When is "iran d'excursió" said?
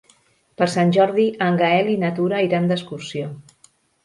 2.47-3.31